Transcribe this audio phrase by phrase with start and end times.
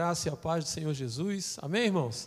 [0.00, 1.58] graça e a paz do Senhor Jesus.
[1.60, 2.26] Amém, irmãos?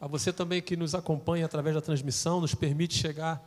[0.00, 3.42] A você também que nos acompanha através da transmissão, nos permite chegar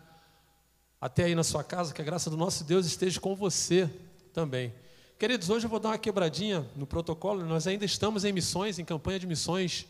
[0.99, 3.89] até aí na sua casa, que a graça do nosso Deus esteja com você
[4.33, 4.73] também.
[5.17, 7.45] Queridos, hoje eu vou dar uma quebradinha no protocolo.
[7.45, 9.87] Nós ainda estamos em missões, em campanha de missões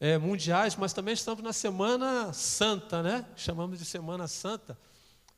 [0.00, 3.24] é, mundiais, mas também estamos na Semana Santa, né?
[3.36, 4.76] Chamamos de Semana Santa.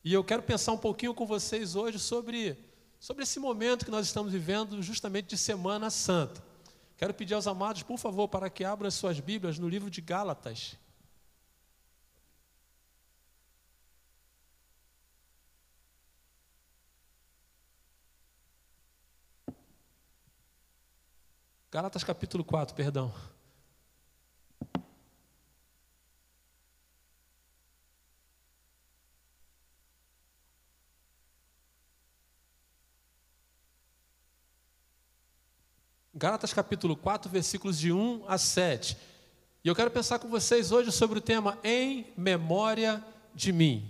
[0.03, 2.57] E eu quero pensar um pouquinho com vocês hoje sobre,
[2.99, 6.48] sobre esse momento que nós estamos vivendo, justamente de Semana Santa.
[6.99, 10.01] Quero pedir aos amados, por favor, para que abram as suas Bíblias no livro de
[10.01, 10.77] Gálatas.
[21.71, 23.15] Gálatas capítulo 4, perdão.
[36.19, 38.97] Gálatas capítulo 4, versículos de 1 a 7.
[39.63, 43.89] E eu quero pensar com vocês hoje sobre o tema em memória de mim.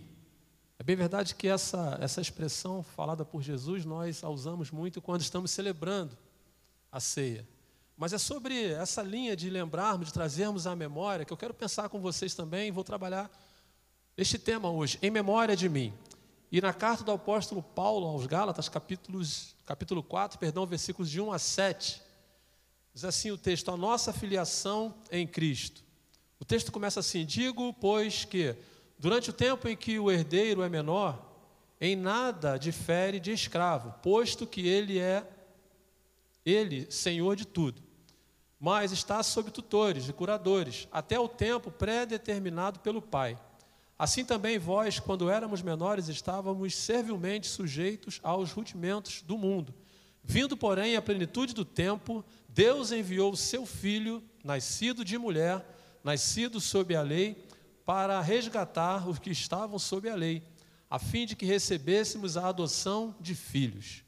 [0.79, 5.23] É bem verdade que essa, essa expressão falada por Jesus nós a usamos muito quando
[5.23, 6.19] estamos celebrando
[6.93, 7.49] a ceia.
[7.97, 11.89] Mas é sobre essa linha de lembrarmos, de trazermos à memória, que eu quero pensar
[11.89, 13.31] com vocês também, vou trabalhar
[14.19, 15.95] este tema hoje, em memória de mim.
[16.53, 21.33] E na carta do apóstolo Paulo aos Gálatas, capítulos, capítulo 4, perdão, versículos de 1
[21.33, 22.08] a 7,
[22.99, 25.85] Diz assim o texto: a nossa filiação em Cristo.
[26.41, 28.57] O texto começa assim: Digo, pois, que
[28.99, 31.25] durante o tempo em que o herdeiro é menor,
[31.81, 35.25] em nada difere de escravo, posto que ele é
[36.45, 37.81] ele senhor de tudo,
[38.59, 43.39] mas está sob tutores e curadores, até o tempo pré-determinado pelo Pai.
[43.97, 49.73] Assim também vós, quando éramos menores, estávamos servilmente sujeitos aos rudimentos do mundo.
[50.31, 52.23] Vindo, porém, à plenitude do tempo,
[52.59, 55.64] Deus enviou o seu filho, nascido de mulher,
[56.03, 57.47] nascido sob a lei,
[57.87, 60.42] para resgatar os que estavam sob a lei,
[60.91, 64.03] a fim de que recebêssemos a adoção de filhos.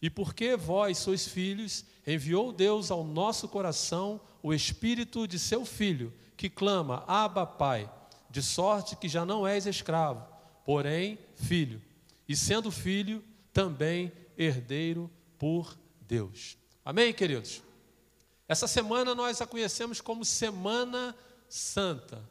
[0.00, 6.14] E porque vós sois filhos, enviou Deus ao nosso coração o espírito de seu filho,
[6.36, 7.90] que clama: Abba, Pai,
[8.30, 10.24] de sorte que já não és escravo,
[10.64, 11.82] porém filho,
[12.28, 16.56] e sendo filho, também herdeiro por Deus.
[16.84, 17.66] Amém, queridos?
[18.48, 21.14] Essa semana nós a conhecemos como Semana
[21.50, 22.26] Santa.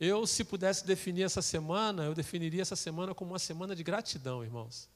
[0.00, 4.42] Eu, se pudesse definir essa semana, eu definiria essa semana como uma semana de gratidão,
[4.42, 4.88] irmãos.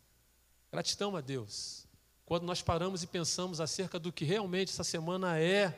[0.70, 1.86] Gratidão a Deus.
[2.24, 5.76] Quando nós paramos e pensamos acerca do que realmente essa semana é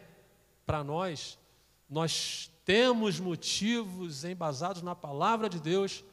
[0.64, 1.36] para nós,
[1.90, 6.04] nós temos motivos embasados na palavra de Deus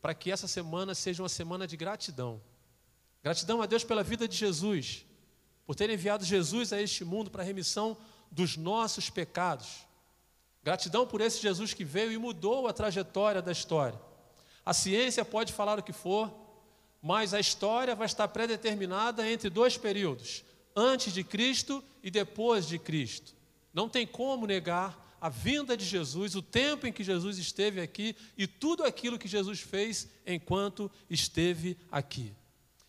[0.00, 2.40] para que essa semana seja uma semana de gratidão.
[3.22, 5.04] Gratidão a Deus pela vida de Jesus,
[5.66, 7.96] por ter enviado Jesus a este mundo para a remissão
[8.30, 9.86] dos nossos pecados.
[10.62, 14.00] Gratidão por esse Jesus que veio e mudou a trajetória da história.
[14.64, 16.32] A ciência pode falar o que for,
[17.02, 20.42] mas a história vai estar predeterminada entre dois períodos,
[20.74, 23.34] antes de Cristo e depois de Cristo.
[23.72, 28.14] Não tem como negar a vinda de Jesus, o tempo em que Jesus esteve aqui
[28.36, 32.34] e tudo aquilo que Jesus fez enquanto esteve aqui.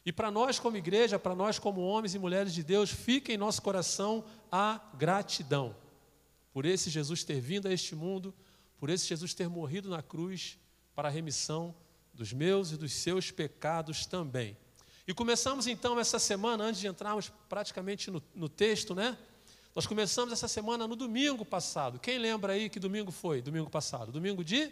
[0.05, 3.37] E para nós, como igreja, para nós, como homens e mulheres de Deus, fica em
[3.37, 5.75] nosso coração a gratidão
[6.53, 8.33] por esse Jesus ter vindo a este mundo,
[8.77, 10.57] por esse Jesus ter morrido na cruz
[10.95, 11.75] para a remissão
[12.13, 14.55] dos meus e dos seus pecados também.
[15.07, 19.17] E começamos então essa semana, antes de entrarmos praticamente no, no texto, né?
[19.75, 21.99] Nós começamos essa semana no domingo passado.
[21.99, 23.41] Quem lembra aí que domingo foi?
[23.41, 24.11] Domingo passado?
[24.11, 24.71] Domingo de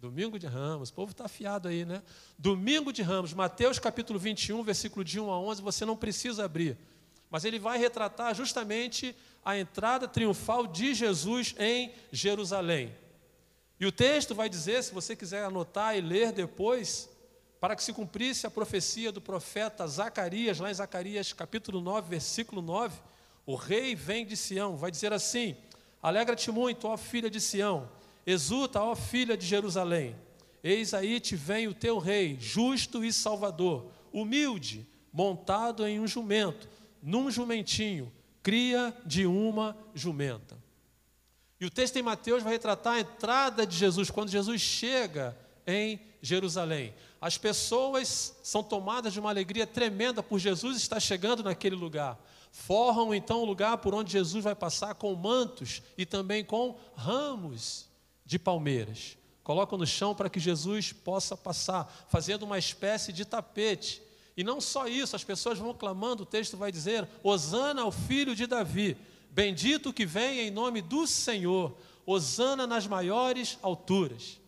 [0.00, 2.02] Domingo de Ramos, o povo está afiado aí, né?
[2.38, 6.78] Domingo de Ramos, Mateus capítulo 21, versículo de 1 a 11, você não precisa abrir,
[7.28, 12.96] mas ele vai retratar justamente a entrada triunfal de Jesus em Jerusalém.
[13.78, 17.10] E o texto vai dizer, se você quiser anotar e ler depois,
[17.60, 22.62] para que se cumprisse a profecia do profeta Zacarias, lá em Zacarias capítulo 9, versículo
[22.62, 22.98] 9,
[23.44, 25.58] o rei vem de Sião, vai dizer assim:
[26.02, 30.14] Alegra-te muito, ó filha de Sião Exulta, ó filha de Jerusalém,
[30.62, 36.68] eis aí te vem o teu rei, justo e salvador, humilde, montado em um jumento,
[37.02, 38.12] num jumentinho,
[38.42, 40.58] cria de uma jumenta.
[41.60, 46.00] E o texto em Mateus vai retratar a entrada de Jesus, quando Jesus chega em
[46.22, 46.94] Jerusalém.
[47.20, 52.18] As pessoas são tomadas de uma alegria tremenda por Jesus estar chegando naquele lugar.
[52.50, 57.89] Forram então o lugar por onde Jesus vai passar com mantos e também com ramos
[58.30, 59.18] de palmeiras.
[59.42, 64.00] Colocam no chão para que Jesus possa passar, fazendo uma espécie de tapete.
[64.36, 68.36] E não só isso, as pessoas vão clamando, o texto vai dizer: Hosana ao filho
[68.36, 68.96] de Davi,
[69.32, 74.40] Bendito que vem em nome do Senhor, Hosana nas maiores alturas.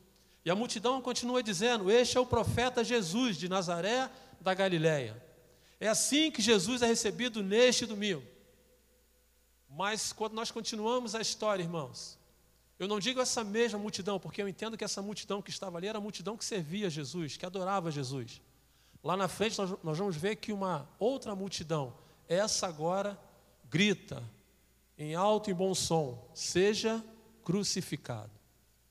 [0.44, 4.08] E a multidão continua dizendo: Este é o profeta Jesus de Nazaré
[4.40, 5.20] da Galiléia.
[5.80, 8.22] É assim que Jesus é recebido neste domingo.
[9.68, 12.16] Mas quando nós continuamos a história, irmãos,
[12.78, 15.86] eu não digo essa mesma multidão, porque eu entendo que essa multidão que estava ali
[15.86, 18.40] era a multidão que servia Jesus, que adorava Jesus.
[19.02, 21.94] Lá na frente nós, nós vamos ver que uma outra multidão,
[22.28, 23.18] essa agora,
[23.68, 24.22] grita
[24.98, 27.04] em alto e bom som: seja
[27.44, 28.30] crucificado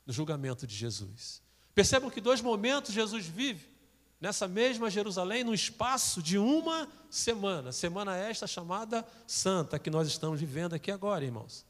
[0.06, 1.42] no julgamento de Jesus.
[1.74, 3.72] Percebam que dois momentos Jesus vive
[4.20, 10.40] nessa mesma Jerusalém, no espaço de uma semana, semana esta chamada Santa, que nós estamos
[10.40, 11.66] vivendo aqui agora, irmãos.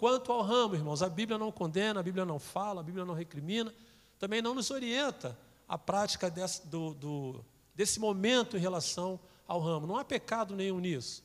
[0.00, 3.12] Quanto ao ramo, irmãos, a Bíblia não condena, a Bíblia não fala, a Bíblia não
[3.12, 3.70] recrimina,
[4.18, 5.38] também não nos orienta
[5.68, 7.44] a prática desse, do, do,
[7.74, 9.86] desse momento em relação ao ramo.
[9.86, 11.22] Não há pecado nenhum nisso.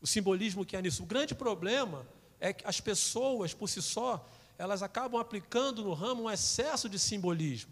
[0.00, 1.02] O simbolismo que há nisso.
[1.02, 2.06] O grande problema
[2.40, 4.26] é que as pessoas, por si só,
[4.56, 7.70] elas acabam aplicando no ramo um excesso de simbolismo.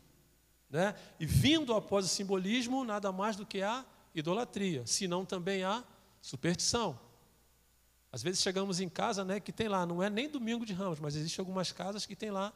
[0.69, 0.95] Né?
[1.19, 3.83] E vindo após o simbolismo, nada mais do que a
[4.15, 5.83] idolatria, senão também a
[6.21, 7.01] superstição.
[8.15, 11.01] Às vezes chegamos em casa, né, que tem lá, não é nem domingo de ramos,
[11.01, 12.53] mas existem algumas casas que tem lá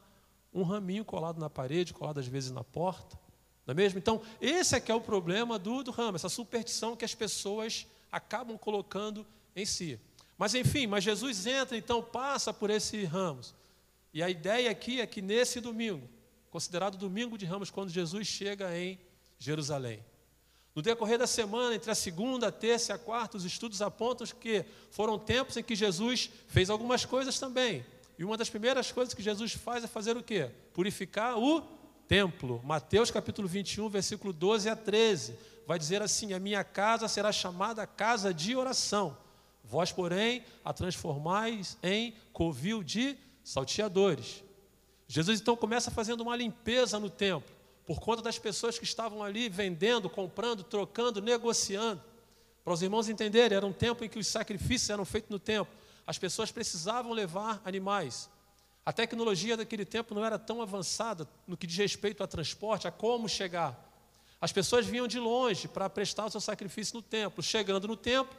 [0.53, 3.19] um raminho colado na parede, colado às vezes na porta.
[3.67, 3.99] Não é mesmo?
[3.99, 7.85] Então, esse é que é o problema do, do ramo, essa superstição que as pessoas
[8.09, 9.99] acabam colocando em si.
[10.37, 13.53] Mas enfim, mas Jesus entra, então passa por esses ramos.
[14.13, 16.07] E a ideia aqui é que nesse domingo,
[16.49, 18.97] considerado domingo de Ramos, quando Jesus chega em
[19.37, 20.01] Jerusalém.
[20.79, 24.25] No decorrer da semana, entre a segunda, a terça e a quarta, os estudos apontam
[24.39, 27.85] que foram tempos em que Jesus fez algumas coisas também.
[28.17, 30.49] E uma das primeiras coisas que Jesus faz é fazer o quê?
[30.73, 31.59] Purificar o
[32.07, 32.61] templo.
[32.63, 35.35] Mateus capítulo 21, versículo 12 a 13.
[35.67, 39.17] Vai dizer assim: A minha casa será chamada casa de oração.
[39.61, 44.45] Vós, porém, a transformais em covil de salteadores.
[45.09, 47.53] Jesus então começa fazendo uma limpeza no templo,
[47.89, 51.99] por conta das pessoas que estavam ali vendendo, comprando, trocando, negociando.
[52.63, 55.73] Para os irmãos entenderem, era um tempo em que os sacrifícios eram feitos no templo.
[56.05, 58.29] As pessoas precisavam levar animais.
[58.85, 62.91] A tecnologia daquele tempo não era tão avançada no que diz respeito a transporte, a
[62.91, 63.75] como chegar.
[64.39, 67.41] As pessoas vinham de longe para prestar o seu sacrifício no templo.
[67.41, 68.37] Chegando no templo,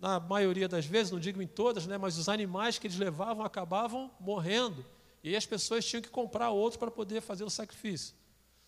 [0.00, 3.44] na maioria das vezes, não digo em todas, né, mas os animais que eles levavam
[3.44, 4.86] acabavam morrendo.
[5.20, 8.21] E aí as pessoas tinham que comprar outro para poder fazer o sacrifício.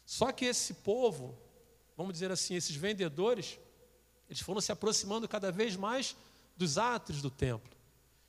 [0.05, 1.37] Só que esse povo,
[1.97, 3.59] vamos dizer assim, esses vendedores,
[4.29, 6.17] eles foram se aproximando cada vez mais
[6.57, 7.73] dos átrios do templo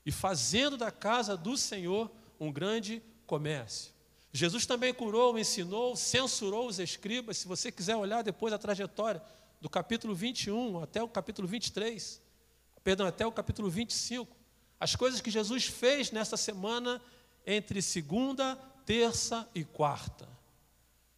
[0.06, 3.94] e fazendo da casa do Senhor um grande comércio.
[4.31, 7.38] Jesus também curou, ensinou, censurou os escribas.
[7.38, 9.21] Se você quiser olhar depois a trajetória
[9.62, 12.21] do capítulo 21 até o capítulo 23,
[12.83, 14.36] perdão, até o capítulo 25,
[14.80, 17.01] as coisas que Jesus fez nessa semana
[17.45, 18.56] entre segunda,
[18.86, 20.34] terça e quarta.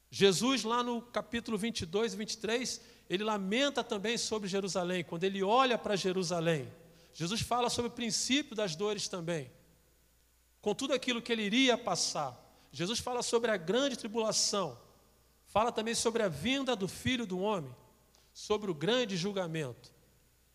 [0.09, 5.77] Jesus, lá no capítulo 22 e 23, ele lamenta também sobre Jerusalém, quando ele olha
[5.77, 6.71] para Jerusalém.
[7.13, 9.51] Jesus fala sobre o princípio das dores também,
[10.61, 12.37] com tudo aquilo que ele iria passar.
[12.71, 14.77] Jesus fala sobre a grande tribulação,
[15.47, 17.75] fala também sobre a vinda do filho do homem,
[18.33, 19.91] sobre o grande julgamento.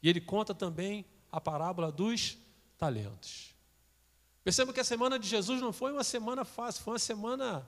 [0.02, 2.38] E ele conta também a parábola dos
[2.78, 3.54] talentos.
[4.44, 7.66] Perceba que a semana de Jesus não foi uma semana fácil, foi uma semana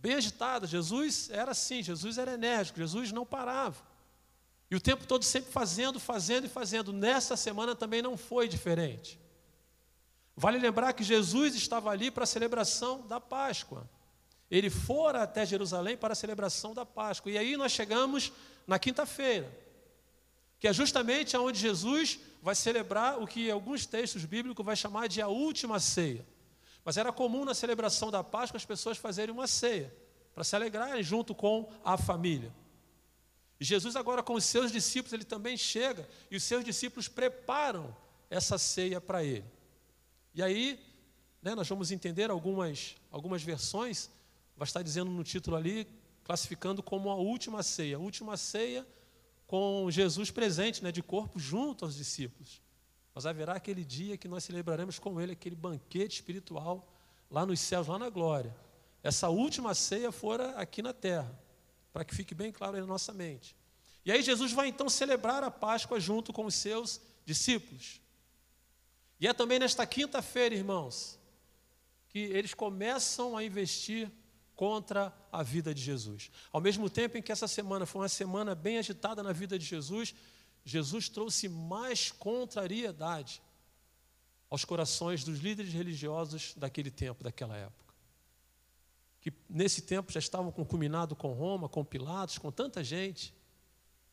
[0.00, 0.66] bem agitada.
[0.66, 3.82] Jesus era assim, Jesus era enérgico, Jesus não parava.
[4.70, 6.92] E o tempo todo sempre fazendo, fazendo e fazendo.
[6.92, 9.18] Nessa semana também não foi diferente.
[10.36, 13.88] Vale lembrar que Jesus estava ali para a celebração da Páscoa.
[14.50, 17.30] Ele fora até Jerusalém para a celebração da Páscoa.
[17.30, 18.32] E aí nós chegamos
[18.66, 19.52] na quinta-feira,
[20.58, 25.20] que é justamente onde Jesus vai celebrar o que alguns textos bíblicos vai chamar de
[25.20, 26.24] a última ceia.
[26.84, 29.94] Mas era comum na celebração da Páscoa as pessoas fazerem uma ceia,
[30.34, 32.52] para se alegrarem junto com a família.
[33.60, 37.94] E Jesus agora com os seus discípulos, ele também chega e os seus discípulos preparam
[38.30, 39.44] essa ceia para ele.
[40.34, 40.80] E aí,
[41.42, 44.08] né, nós vamos entender algumas, algumas versões,
[44.56, 45.86] vai estar dizendo no título ali,
[46.24, 47.96] classificando como a última ceia.
[47.96, 48.86] A última ceia
[49.46, 52.62] com Jesus presente, né, de corpo, junto aos discípulos.
[53.14, 56.86] Mas haverá aquele dia que nós celebraremos com Ele aquele banquete espiritual
[57.30, 58.54] lá nos céus, lá na glória.
[59.02, 61.38] Essa última ceia fora aqui na terra,
[61.92, 63.56] para que fique bem claro aí na nossa mente.
[64.04, 68.00] E aí Jesus vai então celebrar a Páscoa junto com os seus discípulos.
[69.20, 71.18] E é também nesta quinta-feira, irmãos,
[72.08, 74.10] que eles começam a investir
[74.56, 76.30] contra a vida de Jesus.
[76.52, 79.64] Ao mesmo tempo em que essa semana foi uma semana bem agitada na vida de
[79.64, 80.14] Jesus,
[80.64, 83.42] Jesus trouxe mais contrariedade.
[84.48, 87.94] aos corações dos líderes religiosos daquele tempo, daquela época.
[89.20, 93.32] Que nesse tempo já estavam concuminados com Roma, com Pilatos, com tanta gente.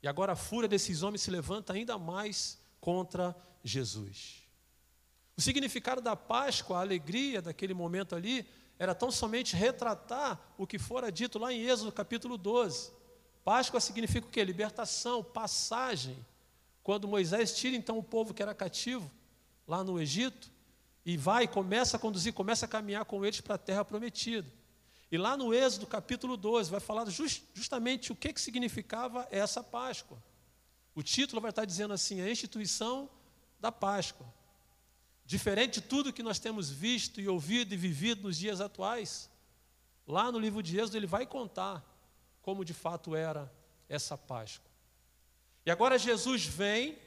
[0.01, 4.43] E agora a fúria desses homens se levanta ainda mais contra Jesus.
[5.35, 8.47] O significado da Páscoa, a alegria daquele momento ali,
[8.79, 12.91] era tão somente retratar o que fora dito lá em Êxodo capítulo 12.
[13.43, 14.43] Páscoa significa o quê?
[14.43, 16.23] Libertação, passagem.
[16.87, 19.11] Quando Moisés tira então o povo que era cativo
[19.67, 20.49] lá no Egito
[21.05, 24.49] e vai, começa a conduzir, começa a caminhar com eles para a terra prometida.
[25.11, 29.61] E lá no Êxodo, capítulo 12, vai falar just, justamente o que, que significava essa
[29.61, 30.17] Páscoa.
[30.95, 33.09] O título vai estar dizendo assim: a instituição
[33.59, 34.25] da Páscoa.
[35.25, 39.29] Diferente de tudo que nós temos visto e ouvido e vivido nos dias atuais,
[40.07, 41.85] lá no livro de Êxodo ele vai contar
[42.41, 43.53] como de fato era
[43.89, 44.66] essa Páscoa.
[45.67, 46.97] E agora Jesus vem,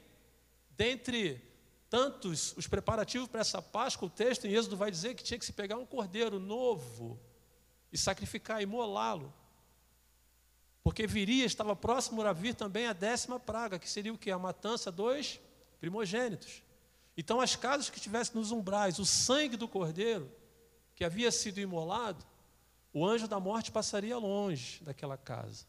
[0.77, 1.41] dentre
[1.89, 5.45] tantos os preparativos para essa Páscoa, o texto em Êxodo vai dizer que tinha que
[5.47, 7.19] se pegar um cordeiro novo
[7.91, 9.33] e sacrificar, imolá-lo.
[10.83, 14.29] Porque viria, estava próximo a vir também a décima praga, que seria o que?
[14.29, 15.39] A matança dos
[15.79, 16.61] primogênitos.
[17.17, 20.31] Então, as casas que estivessem nos umbrais, o sangue do cordeiro,
[20.93, 22.23] que havia sido imolado,
[22.93, 25.65] o anjo da morte passaria longe daquela casa.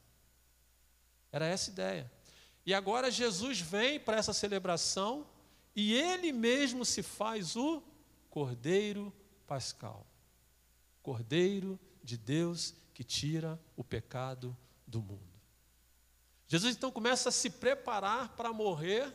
[1.32, 2.21] Era essa a ideia.
[2.64, 5.26] E agora Jesus vem para essa celebração
[5.74, 7.82] e ele mesmo se faz o
[8.30, 9.12] Cordeiro
[9.46, 10.06] Pascal.
[11.02, 15.32] Cordeiro de Deus que tira o pecado do mundo.
[16.46, 19.12] Jesus então começa a se preparar para morrer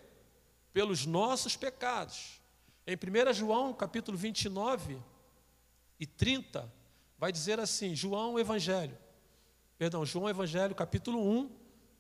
[0.74, 2.42] pelos nossos pecados.
[2.86, 4.98] Em 1 João, capítulo 29
[6.00, 6.72] e 30,
[7.18, 8.98] vai dizer assim: João Evangelho,
[9.78, 11.57] perdão, João Evangelho, capítulo 1,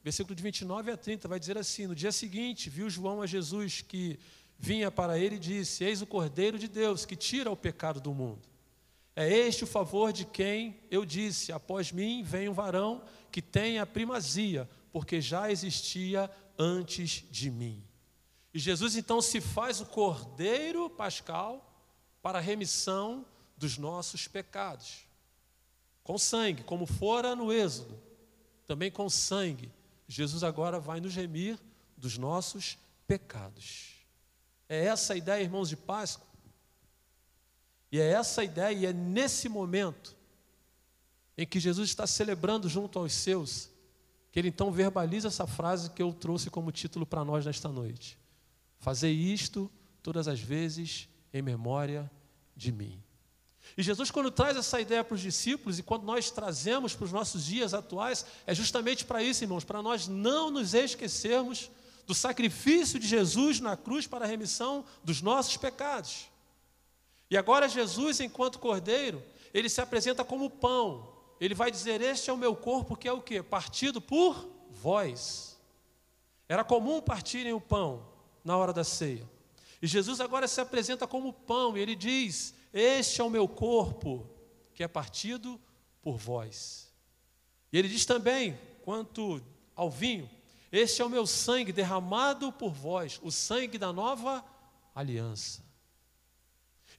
[0.08, 3.82] versículo de 29 a 30, vai dizer assim: No dia seguinte, viu João a Jesus
[3.82, 4.18] que
[4.58, 8.14] vinha para ele e disse: Eis o Cordeiro de Deus que tira o pecado do
[8.14, 8.48] mundo.
[9.14, 13.80] É este o favor de quem eu disse: Após mim vem um varão que tem
[13.80, 17.84] a primazia, porque já existia antes de mim.
[18.54, 21.70] E Jesus então se faz o Cordeiro Pascal
[22.22, 23.26] para a remissão
[23.58, 25.06] dos nossos pecados.
[26.02, 28.02] Com sangue, como fora no Êxodo,
[28.66, 29.70] também com sangue,
[30.08, 31.60] Jesus agora vai nos remir
[31.98, 33.96] dos nossos pecados.
[34.70, 36.28] É essa a ideia, irmãos, de Páscoa.
[37.92, 40.16] E é essa a ideia, e é nesse momento
[41.38, 43.70] em que Jesus está celebrando junto aos seus,
[44.32, 48.18] que ele então verbaliza essa frase que eu trouxe como título para nós nesta noite.
[48.80, 49.72] Fazer isto
[50.02, 52.10] todas as vezes em memória
[52.56, 53.02] de mim.
[53.75, 57.12] E Jesus, quando traz essa ideia para os discípulos e quando nós trazemos para os
[57.12, 61.69] nossos dias atuais, é justamente para isso, irmãos, para nós não nos esquecermos
[62.05, 66.27] do sacrifício de Jesus na cruz para a remissão dos nossos pecados.
[67.29, 69.21] E agora Jesus, enquanto cordeiro,
[69.53, 71.13] ele se apresenta como pão.
[71.39, 73.43] Ele vai dizer: "Este é o meu corpo, que é o que?
[73.43, 75.57] Partido por vós".
[76.47, 78.07] Era comum partirem o pão
[78.43, 79.29] na hora da ceia.
[79.81, 84.29] E Jesus agora se apresenta como pão, e ele diz: "Este é o meu corpo,
[84.74, 85.60] que é partido
[86.01, 86.93] por vós".
[87.72, 89.41] E ele diz também, quanto
[89.75, 90.29] ao vinho,
[90.72, 94.43] este é o meu sangue derramado por vós, o sangue da nova
[94.93, 95.65] aliança.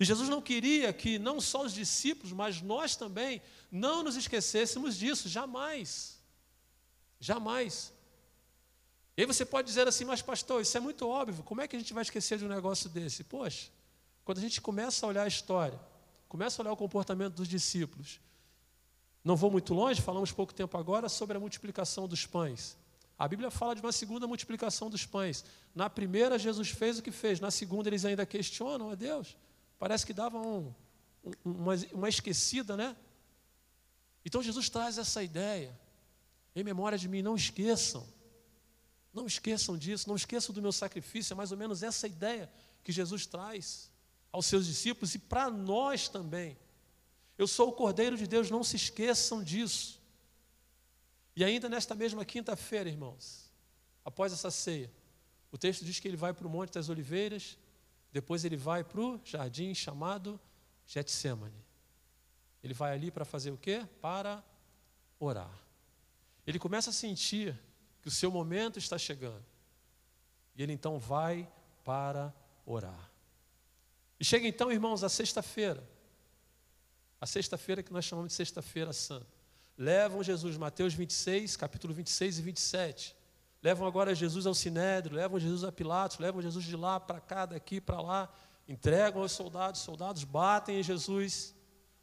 [0.01, 4.97] E Jesus não queria que não só os discípulos, mas nós também não nos esquecêssemos
[4.97, 6.19] disso, jamais.
[7.19, 7.93] Jamais.
[9.17, 11.75] E aí você pode dizer assim, mas pastor, isso é muito óbvio, como é que
[11.75, 13.25] a gente vai esquecer de um negócio desse?
[13.25, 13.71] Poxa,
[14.29, 15.81] quando a gente começa a olhar a história,
[16.29, 18.21] começa a olhar o comportamento dos discípulos,
[19.25, 22.77] não vou muito longe, falamos pouco tempo agora sobre a multiplicação dos pães.
[23.19, 25.47] A Bíblia fala de uma segunda multiplicação dos pães.
[25.75, 27.41] Na primeira, Jesus fez o que fez.
[27.41, 29.35] Na segunda, eles ainda questionam a Deus.
[29.79, 30.75] Parece que davam
[31.25, 32.95] um, uma, uma esquecida, né?
[34.27, 35.75] Então, Jesus traz essa ideia.
[36.55, 38.07] Em memória de mim, não esqueçam.
[39.11, 41.33] Não esqueçam disso, não esqueçam do meu sacrifício.
[41.33, 42.53] É mais ou menos essa ideia
[42.85, 43.91] que Jesus traz
[44.33, 46.57] aos seus discípulos e para nós também.
[47.37, 50.01] Eu sou o Cordeiro de Deus, não se esqueçam disso.
[51.37, 53.51] E ainda nesta mesma quinta-feira, irmãos,
[54.05, 54.91] após essa ceia,
[55.53, 57.57] o texto diz que ele vai para o Monte das Oliveiras,
[58.13, 60.41] depois ele vai para o jardim chamado
[60.87, 61.65] Getsemane.
[62.63, 63.87] Ele vai ali para fazer o quê?
[64.01, 64.43] Para
[65.19, 65.57] orar.
[66.47, 67.59] Ele começa a sentir
[68.03, 69.45] que o seu momento está chegando.
[70.57, 71.49] E ele então vai
[71.85, 72.35] para
[72.67, 73.08] orar.
[74.21, 75.89] E chega então, irmãos, a sexta-feira.
[77.21, 79.39] A sexta-feira que nós chamamos de Sexta-feira Santa
[79.79, 83.17] levam Jesus, Mateus 26, capítulo 26 e 27.
[83.63, 87.47] Levam agora Jesus ao Sinédrio, levam Jesus a Pilatos, levam Jesus de lá para cá,
[87.47, 88.29] daqui para lá,
[88.67, 91.55] entregam aos soldados, soldados batem em Jesus,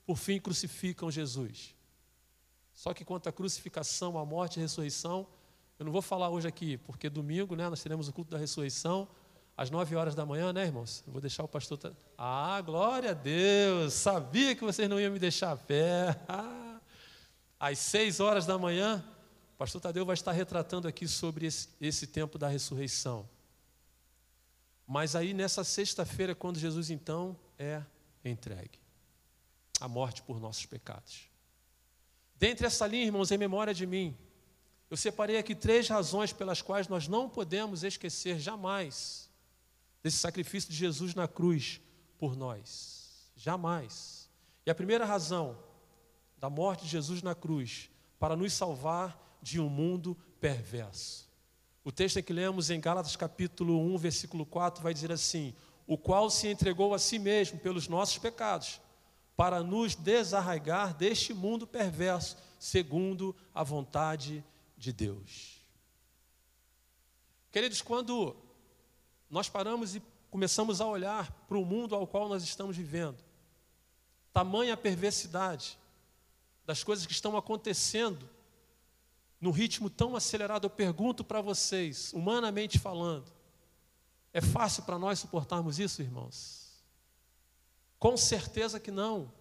[0.05, 1.75] por fim crucificam Jesus.
[2.73, 5.27] Só que quanto à crucificação, à morte e à ressurreição,
[5.77, 9.07] eu não vou falar hoje aqui, porque domingo né, nós teremos o culto da ressurreição,
[9.57, 11.03] às nove horas da manhã, né, irmãos?
[11.07, 11.79] Eu vou deixar o pastor.
[12.17, 13.93] Ah, glória a Deus!
[13.93, 16.19] Sabia que vocês não iam me deixar a pé.
[17.59, 19.03] Às seis horas da manhã,
[19.53, 23.27] o pastor Tadeu vai estar retratando aqui sobre esse, esse tempo da ressurreição.
[24.85, 27.81] Mas aí, nessa sexta-feira, quando Jesus então é
[28.23, 28.77] entregue
[29.79, 31.29] a morte por nossos pecados.
[32.37, 34.15] Dentre essa linha, irmãos, em memória de mim,
[34.89, 39.24] eu separei aqui três razões pelas quais nós não podemos esquecer jamais
[40.05, 41.81] desse sacrifício de Jesus na cruz
[42.19, 43.31] por nós.
[43.35, 44.29] Jamais.
[44.63, 45.57] E a primeira razão
[46.37, 51.27] da morte de Jesus na cruz para nos salvar de um mundo perverso.
[51.83, 55.55] O texto que lemos em Gálatas capítulo 1, versículo 4 vai dizer assim:
[55.87, 58.79] "O qual se entregou a si mesmo pelos nossos pecados,
[59.35, 64.45] para nos desarraigar deste mundo perverso, segundo a vontade
[64.77, 65.65] de Deus."
[67.51, 68.44] Queridos, quando
[69.29, 73.23] nós paramos e começamos a olhar para o mundo ao qual nós estamos vivendo.
[74.33, 75.77] Tamanha perversidade
[76.65, 78.29] das coisas que estão acontecendo
[79.39, 80.65] num ritmo tão acelerado.
[80.65, 83.31] Eu pergunto para vocês, humanamente falando,
[84.33, 86.83] é fácil para nós suportarmos isso, irmãos?
[87.97, 89.31] Com certeza que não.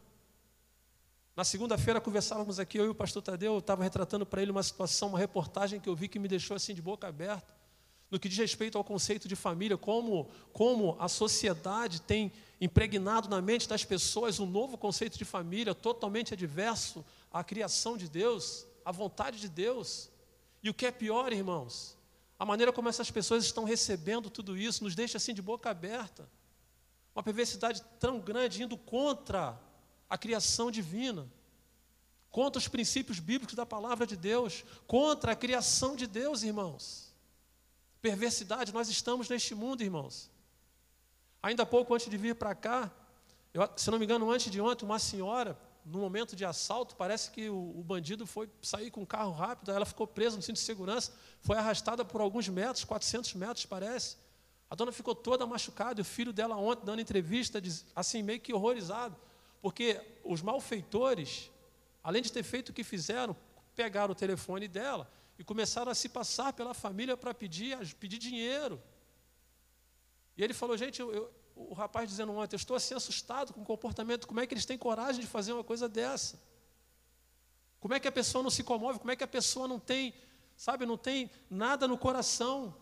[1.34, 4.62] Na segunda-feira conversávamos aqui, eu e o pastor Tadeu, eu estava retratando para ele uma
[4.62, 7.53] situação, uma reportagem que eu vi que me deixou assim de boca aberta
[8.14, 13.42] no que diz respeito ao conceito de família, como, como a sociedade tem impregnado na
[13.42, 18.92] mente das pessoas um novo conceito de família totalmente adverso à criação de Deus, à
[18.92, 20.10] vontade de Deus.
[20.62, 21.98] E o que é pior, irmãos,
[22.38, 26.30] a maneira como essas pessoas estão recebendo tudo isso nos deixa assim de boca aberta.
[27.16, 29.60] Uma perversidade tão grande indo contra
[30.08, 31.28] a criação divina,
[32.30, 37.03] contra os princípios bíblicos da palavra de Deus, contra a criação de Deus, irmãos
[38.04, 40.30] perversidade nós estamos neste mundo, irmãos.
[41.42, 42.92] Ainda há pouco antes de vir para cá,
[43.54, 47.30] eu, se não me engano, antes de ontem, uma senhora, no momento de assalto, parece
[47.30, 50.56] que o, o bandido foi sair com um carro rápido, ela ficou presa no cinto
[50.56, 54.18] de segurança, foi arrastada por alguns metros, 400 metros, parece.
[54.68, 57.58] A dona ficou toda machucada, e o filho dela ontem, dando entrevista,
[57.96, 59.16] assim, meio que horrorizado,
[59.62, 61.50] porque os malfeitores,
[62.02, 63.34] além de ter feito o que fizeram,
[63.74, 68.80] pegaram o telefone dela e começaram a se passar pela família para pedir, pedir dinheiro.
[70.36, 73.62] E ele falou, gente, eu, eu, o rapaz dizendo ontem, eu estou assim assustado com
[73.62, 76.40] o comportamento, como é que eles têm coragem de fazer uma coisa dessa?
[77.80, 78.98] Como é que a pessoa não se comove?
[78.98, 80.14] Como é que a pessoa não tem,
[80.56, 82.74] sabe, não tem nada no coração?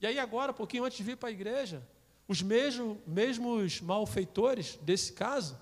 [0.00, 1.86] E aí agora, pouquinho antes de vir para a igreja,
[2.26, 5.58] os mesmos malfeitores desse caso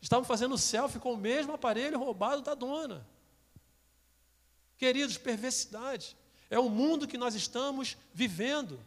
[0.00, 3.06] estavam fazendo selfie com o mesmo aparelho roubado da dona.
[4.80, 6.16] Queridos, perversidade.
[6.48, 8.80] É o mundo que nós estamos vivendo.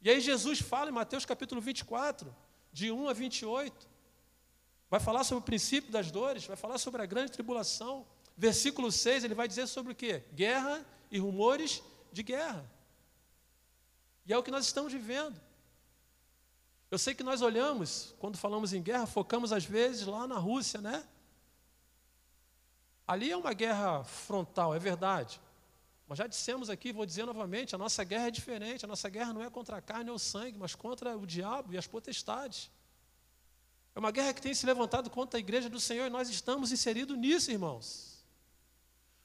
[0.00, 2.34] E aí Jesus fala em Mateus capítulo 24,
[2.72, 3.86] de 1 a 28.
[4.88, 8.06] Vai falar sobre o princípio das dores, vai falar sobre a grande tribulação.
[8.34, 10.22] Versículo 6, ele vai dizer sobre o quê?
[10.32, 12.64] Guerra e rumores de guerra.
[14.24, 15.38] E é o que nós estamos vivendo.
[16.90, 20.80] Eu sei que nós olhamos, quando falamos em guerra, focamos às vezes lá na Rússia,
[20.80, 21.06] né?
[23.06, 25.40] Ali é uma guerra frontal, é verdade.
[26.08, 28.84] Mas já dissemos aqui, vou dizer novamente, a nossa guerra é diferente.
[28.84, 31.72] A nossa guerra não é contra a carne ou o sangue, mas contra o diabo
[31.72, 32.70] e as potestades.
[33.94, 36.70] É uma guerra que tem se levantado contra a igreja do Senhor e nós estamos
[36.70, 38.24] inseridos nisso, irmãos.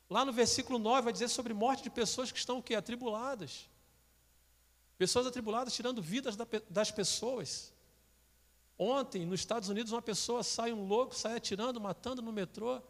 [0.09, 2.75] Lá no versículo 9 vai dizer sobre morte de pessoas que estão o quê?
[2.75, 3.69] Atribuladas.
[4.97, 6.37] Pessoas atribuladas tirando vidas
[6.69, 7.73] das pessoas.
[8.77, 12.81] Ontem, nos Estados Unidos, uma pessoa sai um louco, sai atirando, matando no metrô.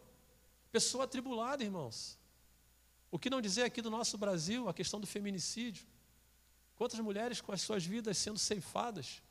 [0.72, 2.18] Pessoa atribulada, irmãos.
[3.10, 5.86] O que não dizer aqui do nosso Brasil, a questão do feminicídio?
[6.74, 9.22] Quantas mulheres com as suas vidas sendo ceifadas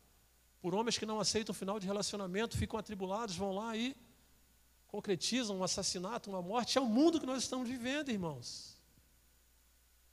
[0.61, 3.97] por homens que não aceitam o final de relacionamento, ficam atribulados, vão lá e
[4.87, 6.77] concretizam um assassinato, uma morte.
[6.77, 8.77] É o mundo que nós estamos vivendo, irmãos.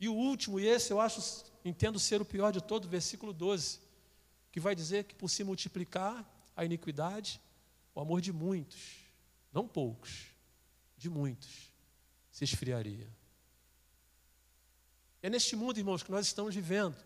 [0.01, 3.81] E o último, e esse eu acho, entendo ser o pior de todo, versículo 12,
[4.51, 6.25] que vai dizer que por se multiplicar
[6.57, 7.38] a iniquidade,
[7.95, 8.81] o amor de muitos,
[9.53, 10.38] não poucos,
[10.99, 11.73] de muitos
[12.31, 13.09] se esfriaria.
[15.23, 16.97] É neste mundo, irmãos, que nós estamos vivendo.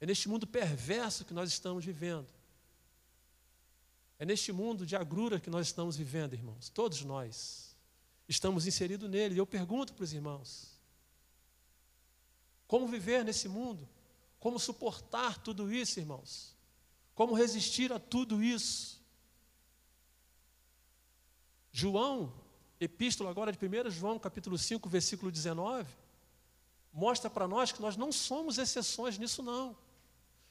[0.00, 2.28] É neste mundo perverso que nós estamos vivendo.
[4.18, 6.68] É neste mundo de agrura que nós estamos vivendo, irmãos.
[6.68, 7.76] Todos nós
[8.28, 9.34] estamos inseridos nele.
[9.34, 10.80] E eu pergunto para os irmãos:
[12.66, 13.88] como viver nesse mundo?
[14.40, 16.56] Como suportar tudo isso, irmãos?
[17.14, 19.02] Como resistir a tudo isso?
[21.72, 22.32] João,
[22.80, 25.88] epístola agora de 1 João, capítulo 5, versículo 19,
[26.92, 29.76] mostra para nós que nós não somos exceções nisso, não.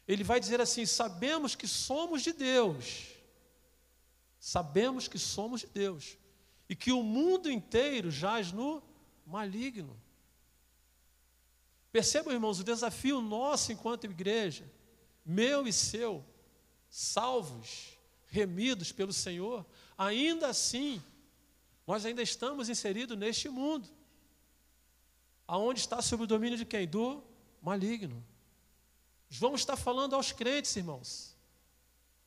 [0.07, 3.07] Ele vai dizer assim: sabemos que somos de Deus,
[4.39, 6.17] sabemos que somos de Deus,
[6.69, 8.81] e que o mundo inteiro jaz no
[9.25, 9.99] maligno.
[11.91, 14.69] Percebam, irmãos, o desafio nosso enquanto igreja,
[15.25, 16.23] meu e seu,
[16.89, 19.65] salvos, remidos pelo Senhor,
[19.97, 21.01] ainda assim,
[21.87, 23.87] nós ainda estamos inseridos neste mundo,
[25.47, 26.85] aonde está sob o domínio de quem?
[26.85, 27.23] Do
[27.61, 28.21] maligno.
[29.29, 31.33] João está falando aos crentes, irmãos.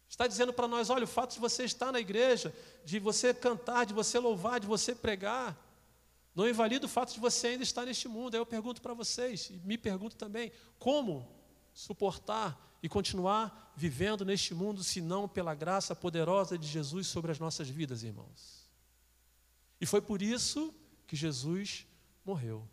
[0.08, 2.54] Está dizendo para nós: olha, o fato de você estar na igreja,
[2.86, 5.54] de você cantar, de você louvar, de você pregar,
[6.34, 8.34] não invalida o fato de você ainda estar neste mundo.
[8.34, 11.30] Aí eu pergunto para vocês, e me pergunto também, como
[11.74, 17.38] suportar e continuar vivendo neste mundo, se não pela graça poderosa de Jesus sobre as
[17.38, 18.59] nossas vidas, irmãos.
[19.80, 20.74] E foi por isso
[21.06, 21.86] que Jesus
[22.24, 22.68] morreu.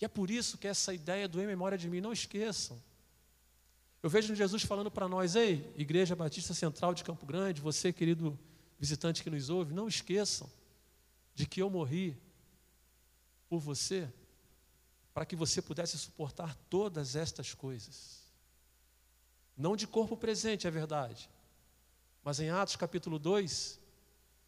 [0.00, 2.82] E é por isso que essa ideia do em memória de mim, não esqueçam.
[4.02, 8.38] Eu vejo Jesus falando para nós, ei, Igreja Batista Central de Campo Grande, você, querido
[8.78, 10.50] visitante que nos ouve, não esqueçam
[11.34, 12.16] de que eu morri
[13.48, 14.12] por você,
[15.12, 18.24] para que você pudesse suportar todas estas coisas.
[19.56, 21.30] Não de corpo presente, é verdade.
[22.22, 23.80] Mas em Atos capítulo 2,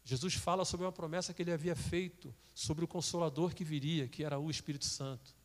[0.07, 4.23] Jesus fala sobre uma promessa que ele havia feito sobre o consolador que viria, que
[4.23, 5.35] era o Espírito Santo.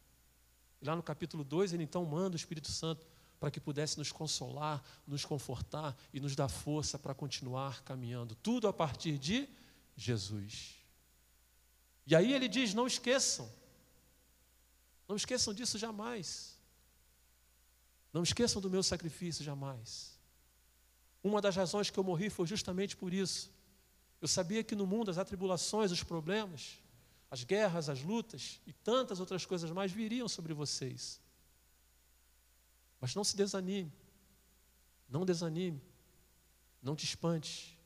[0.80, 3.04] E lá no capítulo 2, ele então manda o Espírito Santo
[3.40, 8.36] para que pudesse nos consolar, nos confortar e nos dar força para continuar caminhando.
[8.36, 9.48] Tudo a partir de
[9.96, 10.76] Jesus.
[12.06, 13.50] E aí ele diz: não esqueçam,
[15.08, 16.56] não esqueçam disso jamais.
[18.12, 20.16] Não esqueçam do meu sacrifício jamais.
[21.20, 23.50] Uma das razões que eu morri foi justamente por isso.
[24.22, 26.78] Eu sabia que no mundo as atribulações, os problemas,
[27.28, 31.20] as guerras, as lutas e tantas outras coisas mais viriam sobre vocês.
[33.00, 33.92] Mas não se desanime.
[35.08, 35.82] Não desanime.
[36.80, 37.76] Não te espante.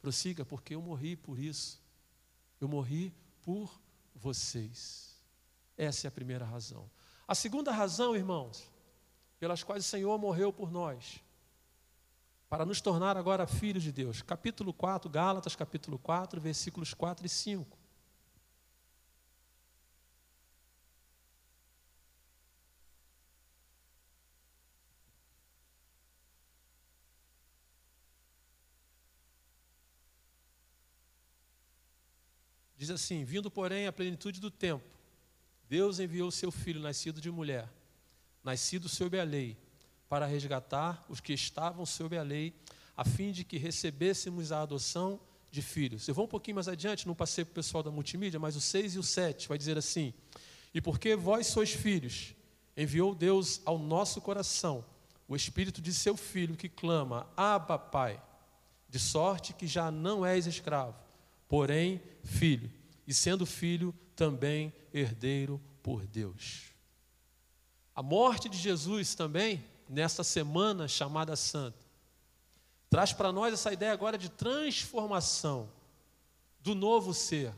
[0.00, 1.78] Prossiga, porque eu morri por isso.
[2.58, 3.78] Eu morri por
[4.14, 5.22] vocês.
[5.76, 6.90] Essa é a primeira razão.
[7.28, 8.70] A segunda razão, irmãos,
[9.38, 11.20] pelas quais o Senhor morreu por nós,
[12.54, 14.22] para nos tornar agora filhos de Deus.
[14.22, 17.76] Capítulo 4, Gálatas, capítulo 4, versículos 4 e 5.
[32.76, 34.84] Diz assim: Vindo, porém, à plenitude do tempo,
[35.68, 37.68] Deus enviou seu filho, nascido de mulher
[38.44, 39.56] nascido sob a lei,
[40.08, 42.54] para resgatar os que estavam sob a lei,
[42.96, 46.06] a fim de que recebêssemos a adoção de filhos.
[46.06, 48.60] Eu vou um pouquinho mais adiante, não passei para o pessoal da multimídia, mas o
[48.60, 50.12] 6 e o 7 vai dizer assim:
[50.72, 52.34] E porque vós sois filhos,
[52.76, 54.84] enviou Deus ao nosso coração
[55.26, 58.20] o espírito de seu filho que clama: Abba, Pai.
[58.88, 60.96] De sorte que já não és escravo,
[61.48, 62.70] porém filho,
[63.04, 66.72] e sendo filho, também herdeiro por Deus.
[67.92, 71.84] A morte de Jesus também, nesta semana chamada Santa,
[72.88, 75.68] traz para nós essa ideia agora de transformação
[76.60, 77.52] do novo ser,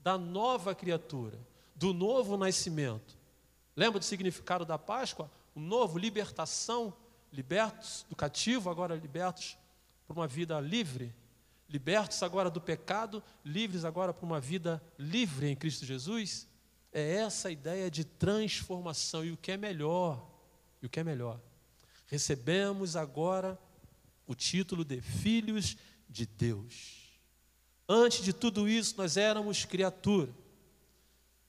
[0.00, 1.38] da nova criatura,
[1.74, 3.16] do novo nascimento.
[3.74, 5.30] Lembra do significado da Páscoa?
[5.54, 6.94] O novo, libertação,
[7.32, 9.56] libertos do cativo, agora libertos
[10.06, 11.14] para uma vida livre,
[11.68, 16.48] libertos agora do pecado, livres agora para uma vida livre em Cristo Jesus.
[16.92, 20.26] É essa ideia de transformação e o que é melhor,
[20.82, 21.38] e o que é melhor.
[22.08, 23.58] Recebemos agora
[24.26, 25.76] o título de filhos
[26.08, 27.20] de Deus.
[27.86, 30.34] Antes de tudo isso, nós éramos criatura.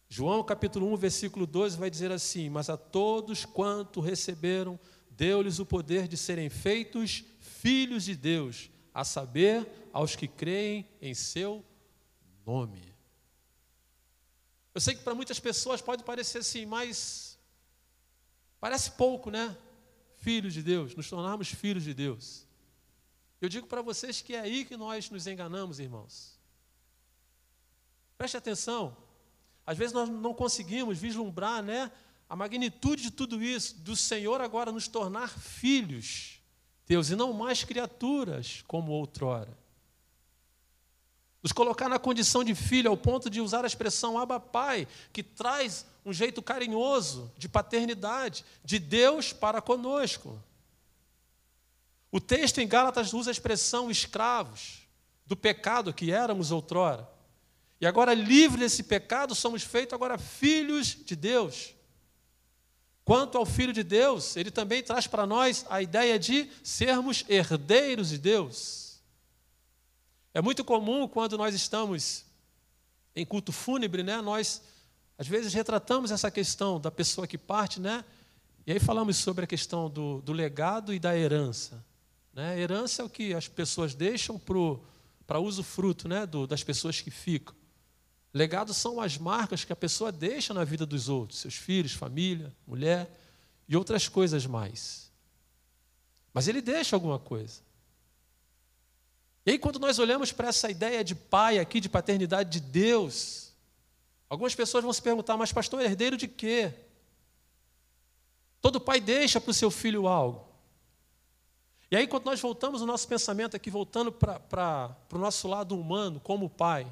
[0.10, 4.78] João capítulo 1, versículo 12 vai dizer assim: Mas a todos quanto receberam,
[5.10, 11.13] deu-lhes o poder de serem feitos filhos de Deus, a saber, aos que creem em
[11.13, 11.63] seu
[12.45, 12.93] nome.
[14.76, 17.39] Eu sei que para muitas pessoas pode parecer assim, mas
[18.60, 19.56] parece pouco, né?
[20.20, 22.46] Filhos de Deus, nos tornarmos filhos de Deus.
[23.42, 26.38] Eu digo para vocês que é aí que nós nos enganamos, irmãos.
[28.18, 28.98] Preste atenção.
[29.66, 31.92] Às vezes nós não conseguimos vislumbrar, né,
[32.28, 36.40] a magnitude de tudo isso, do Senhor agora nos tornar filhos,
[36.86, 39.58] Deus, e não mais criaturas como outrora.
[41.42, 45.24] Nos colocar na condição de filho, ao ponto de usar a expressão Abba Pai, que
[45.24, 50.41] traz um jeito carinhoso de paternidade de Deus para conosco.
[52.12, 54.88] O texto em Gálatas usa a expressão escravos
[55.24, 57.08] do pecado que éramos outrora.
[57.80, 61.76] E agora, livre desse pecado, somos feitos agora filhos de Deus.
[63.06, 68.10] Quanto ao Filho de Deus, ele também traz para nós a ideia de sermos herdeiros
[68.10, 69.00] de Deus.
[70.34, 72.26] É muito comum quando nós estamos
[73.15, 74.22] em culto fúnebre, né?
[74.22, 74.62] Nós
[75.20, 78.06] às vezes retratamos essa questão da pessoa que parte, né?
[78.66, 81.86] E aí falamos sobre a questão do, do legado e da herança.
[82.34, 82.58] Né?
[82.58, 84.40] Herança é o que as pessoas deixam
[85.28, 86.26] para uso fruto né?
[86.26, 87.54] Do, das pessoas que ficam.
[88.34, 92.56] Legado são as marcas que a pessoa deixa na vida dos outros, seus filhos, família,
[92.66, 93.14] mulher
[93.68, 95.12] e outras coisas mais.
[96.34, 97.60] Mas ele deixa alguma coisa.
[99.46, 103.49] E aí, quando nós olhamos para essa ideia de pai aqui, de paternidade de Deus,
[104.30, 106.74] algumas pessoas vão se perguntar, mas pastor, herdeiro de quê?
[108.62, 110.48] Todo pai deixa para o seu filho algo.
[111.92, 116.20] E aí, quando nós voltamos o nosso pensamento aqui, voltando para o nosso lado humano,
[116.20, 116.86] como pai,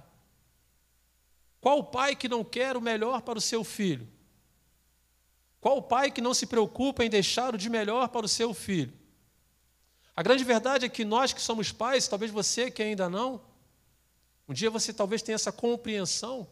[1.61, 4.07] qual o pai que não quer o melhor para o seu filho?
[5.61, 8.53] Qual o pai que não se preocupa em deixar o de melhor para o seu
[8.53, 8.93] filho?
[10.15, 13.41] A grande verdade é que nós que somos pais, talvez você que ainda não,
[14.47, 16.47] um dia você talvez tenha essa compreensão.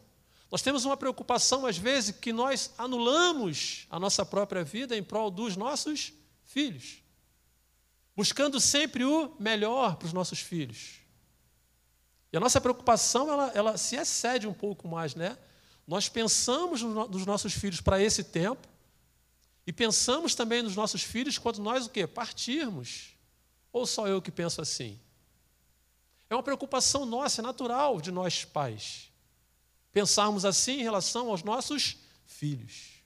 [0.50, 5.30] Nós temos uma preocupação, às vezes, que nós anulamos a nossa própria vida em prol
[5.30, 6.12] dos nossos
[6.44, 7.02] filhos,
[8.14, 11.00] buscando sempre o melhor para os nossos filhos.
[12.32, 15.36] E a nossa preocupação, ela, ela se excede um pouco mais, né?
[15.86, 18.66] Nós pensamos nos nossos filhos para esse tempo
[19.66, 22.06] e pensamos também nos nossos filhos quando nós o quê?
[22.06, 23.14] Partirmos.
[23.72, 24.98] Ou só eu que penso assim?
[26.30, 29.12] É uma preocupação nossa, é natural de nós pais.
[29.96, 33.02] Pensarmos assim em relação aos nossos filhos.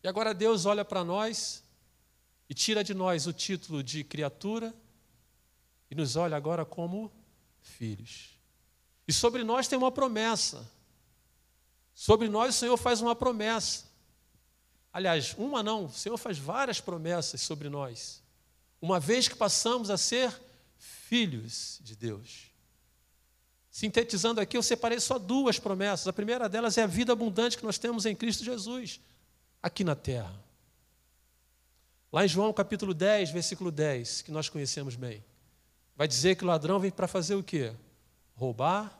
[0.00, 1.64] E agora Deus olha para nós
[2.48, 4.72] e tira de nós o título de criatura
[5.90, 7.10] e nos olha agora como
[7.60, 8.38] filhos.
[9.08, 10.70] E sobre nós tem uma promessa.
[11.92, 13.86] Sobre nós o Senhor faz uma promessa.
[14.92, 18.22] Aliás, uma não, o Senhor faz várias promessas sobre nós.
[18.80, 20.32] Uma vez que passamos a ser
[20.78, 22.51] filhos de Deus.
[23.72, 26.06] Sintetizando aqui, eu separei só duas promessas.
[26.06, 29.00] A primeira delas é a vida abundante que nós temos em Cristo Jesus,
[29.62, 30.38] aqui na terra.
[32.12, 35.24] Lá em João capítulo 10, versículo 10, que nós conhecemos bem.
[35.96, 37.72] Vai dizer que o ladrão vem para fazer o quê?
[38.34, 38.94] Roubar,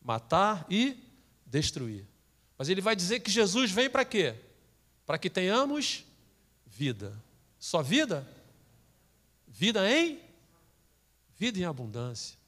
[0.00, 0.96] matar e
[1.44, 2.06] destruir.
[2.56, 4.34] Mas ele vai dizer que Jesus vem para quê?
[5.04, 6.06] Para que tenhamos
[6.64, 7.12] vida.
[7.58, 8.26] Só vida?
[9.46, 10.18] Vida em?
[11.36, 12.38] Vida em abundância.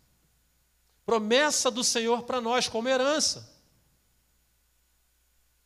[1.09, 3.49] Promessa do Senhor para nós como herança.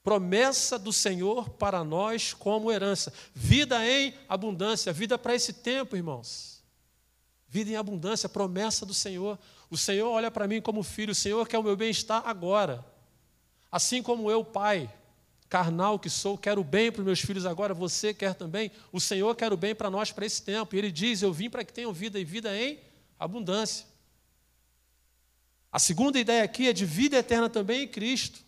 [0.00, 3.12] Promessa do Senhor para nós como herança.
[3.34, 4.92] Vida em abundância.
[4.92, 6.52] Vida para esse tempo, irmãos
[7.52, 9.38] vida em abundância, promessa do Senhor.
[9.68, 12.82] O Senhor olha para mim como filho, o Senhor quer o meu bem-estar agora.
[13.70, 14.90] Assim como eu, pai,
[15.50, 18.72] carnal que sou, quero o bem para os meus filhos agora, você quer também.
[18.90, 20.74] O Senhor quer o bem para nós para esse tempo.
[20.74, 22.80] E Ele diz: Eu vim para que tenham vida e vida em
[23.18, 23.91] abundância.
[25.72, 28.40] A segunda ideia aqui é de vida eterna também em Cristo,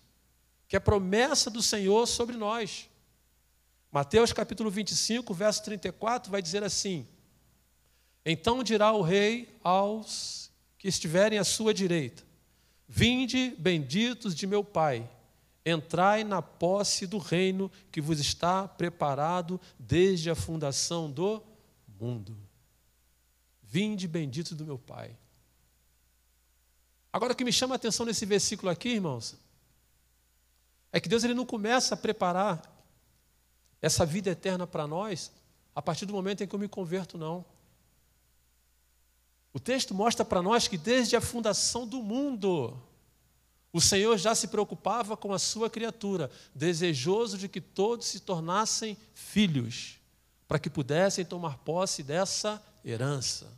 [0.68, 2.88] que é promessa do Senhor sobre nós.
[3.90, 7.08] Mateus capítulo 25, verso 34 vai dizer assim:
[8.24, 12.22] então dirá o rei aos que estiverem à sua direita:
[12.88, 15.08] Vinde, benditos de meu Pai,
[15.64, 21.42] entrai na posse do reino que vos está preparado desde a fundação do
[22.00, 22.36] mundo.
[23.62, 25.16] Vinde, benditos do meu Pai.
[27.14, 29.36] Agora, o que me chama a atenção nesse versículo aqui, irmãos,
[30.90, 32.60] é que Deus ele não começa a preparar
[33.80, 35.30] essa vida eterna para nós
[35.76, 37.44] a partir do momento em que eu me converto, não.
[39.52, 42.76] O texto mostra para nós que desde a fundação do mundo,
[43.72, 48.98] o Senhor já se preocupava com a sua criatura, desejoso de que todos se tornassem
[49.14, 50.00] filhos,
[50.48, 53.56] para que pudessem tomar posse dessa herança.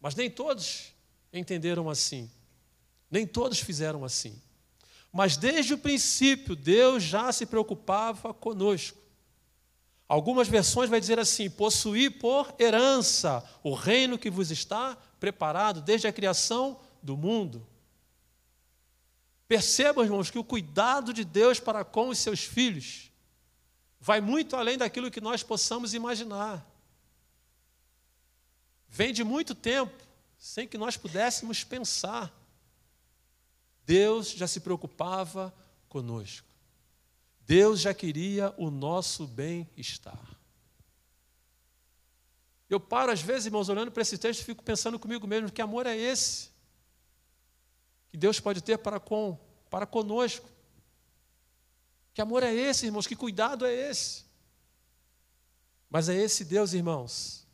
[0.00, 0.92] Mas nem todos
[1.32, 2.28] entenderam assim,
[3.10, 4.40] nem todos fizeram assim.
[5.12, 8.98] Mas desde o princípio, Deus já se preocupava conosco.
[10.06, 16.06] Algumas versões vai dizer assim: possuir por herança o reino que vos está preparado desde
[16.06, 17.66] a criação do mundo.
[19.46, 23.10] Percebam, irmãos, que o cuidado de Deus para com os seus filhos
[24.00, 26.64] vai muito além daquilo que nós possamos imaginar.
[28.88, 29.92] Vem de muito tempo,
[30.38, 32.32] sem que nós pudéssemos pensar.
[33.84, 35.54] Deus já se preocupava
[35.88, 36.46] conosco.
[37.40, 40.38] Deus já queria o nosso bem-estar.
[42.68, 45.60] Eu paro, às vezes, irmãos, olhando para esse texto e fico pensando comigo mesmo: que
[45.60, 46.50] amor é esse
[48.10, 49.38] que Deus pode ter para, com,
[49.68, 50.48] para conosco?
[52.14, 53.06] Que amor é esse, irmãos?
[53.06, 54.24] Que cuidado é esse?
[55.88, 57.44] Mas é esse Deus, irmãos,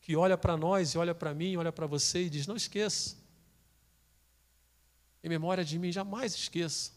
[0.00, 3.16] que olha para nós e olha para mim, olha para você e diz: não esqueça.
[5.24, 6.92] Em memória de mim, jamais esqueça.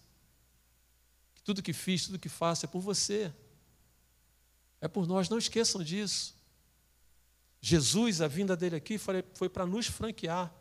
[1.33, 3.33] Que tudo que fiz, tudo que faço é por você.
[4.81, 6.35] É por nós, não esqueçam disso.
[7.61, 10.53] Jesus, a vinda dele aqui, foi, para nos franquear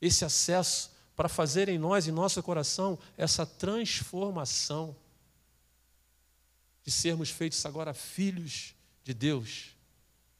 [0.00, 4.96] esse acesso, para fazer em nós, em nosso coração, essa transformação
[6.82, 9.76] de sermos feitos agora filhos de Deus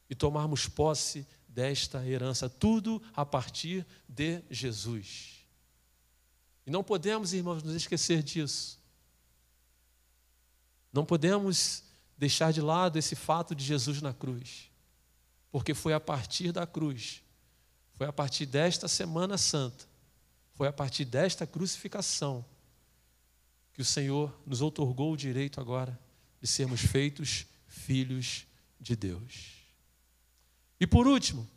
[0.09, 5.34] e tomarmos posse desta herança, tudo a partir de Jesus.
[6.65, 8.79] E não podemos, irmãos, nos esquecer disso.
[10.91, 11.83] Não podemos
[12.17, 14.71] deixar de lado esse fato de Jesus na cruz.
[15.51, 17.21] Porque foi a partir da cruz,
[17.93, 19.85] foi a partir desta Semana Santa,
[20.53, 22.43] foi a partir desta crucificação
[23.73, 25.99] que o Senhor nos outorgou o direito agora
[26.41, 28.45] de sermos feitos filhos
[28.79, 29.65] de Deus.
[30.79, 31.47] E por último,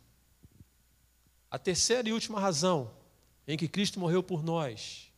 [1.49, 2.91] a terceira e última razão
[3.49, 5.11] em que Cristo morreu por nós,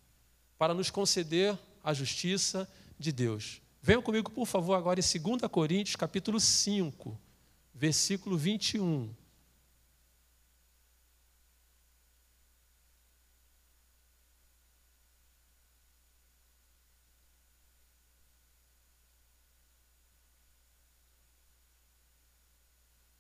[0.58, 2.68] para nos conceder a justiça
[2.98, 3.62] de Deus.
[3.82, 7.20] Venham comigo, por favor, agora em 2 Coríntios, capítulo 5
[7.74, 9.12] versículo 21.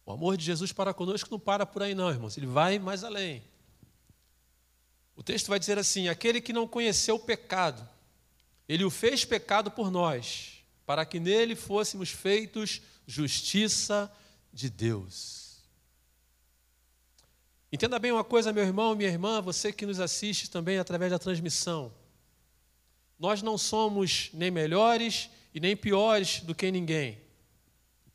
[0.06, 2.38] O amor de Jesus para conosco não para por aí, não, irmãos.
[2.38, 3.51] Ele vai mais além.
[5.16, 7.88] O texto vai dizer assim: aquele que não conheceu o pecado,
[8.68, 14.12] ele o fez pecado por nós, para que nele fôssemos feitos justiça
[14.54, 15.42] de Deus.
[17.72, 21.20] Entenda bem uma coisa, meu irmão, minha irmã, você que nos assiste também através da
[21.20, 21.94] transmissão.
[23.18, 27.22] Nós não somos nem melhores e nem piores do que ninguém.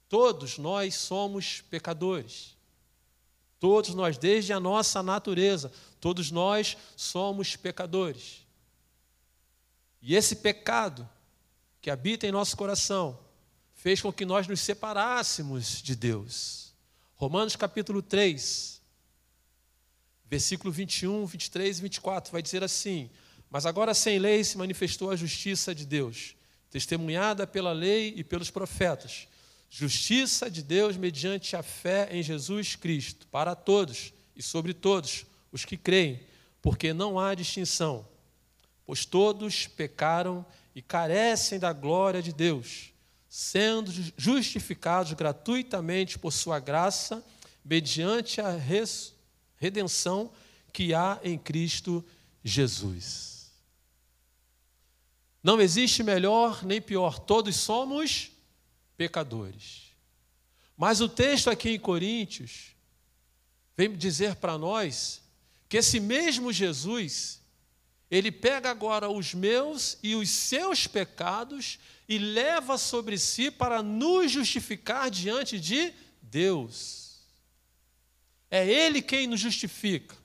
[0.09, 2.56] Todos nós somos pecadores.
[3.59, 8.47] Todos nós, desde a nossa natureza, todos nós somos pecadores.
[10.03, 11.09] E esse pecado
[11.81, 13.19] que habita em nosso coração
[13.73, 16.75] fez com que nós nos separássemos de Deus.
[17.15, 18.83] Romanos capítulo 3,
[20.27, 23.11] versículo 21, 23 e 24 vai dizer assim:
[23.49, 26.37] Mas agora sem lei se manifestou a justiça de Deus,
[26.71, 29.29] testemunhada pela lei e pelos profetas.
[29.79, 35.67] Justiça de Deus mediante a fé em Jesus Cristo, para todos e sobre todos os
[35.67, 36.19] que creem,
[36.63, 38.09] porque não há distinção,
[38.87, 42.91] pois todos pecaram e carecem da glória de Deus
[43.29, 47.23] sendo justificados gratuitamente por sua graça,
[47.63, 48.59] mediante a
[49.59, 50.33] redenção
[50.73, 52.03] que há em Cristo
[52.43, 53.53] Jesus.
[55.43, 58.31] Não existe melhor nem pior, todos somos
[58.97, 59.93] pecadores.
[60.77, 62.75] Mas o texto aqui em Coríntios
[63.77, 65.23] vem dizer para nós
[65.69, 67.41] que esse mesmo Jesus,
[68.11, 71.79] ele pega agora os meus e os seus pecados
[72.09, 77.07] e leva sobre si para nos justificar diante de Deus.
[78.51, 80.17] É Ele quem nos justifica.